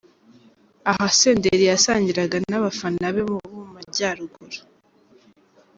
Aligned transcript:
Aha 0.89 1.05
Senderi 1.19 1.65
yasangiraga 1.71 2.37
n’abafana 2.49 3.05
be 3.13 3.21
bo 3.29 3.37
mu 3.55 3.63
majyaruguru. 3.73 4.59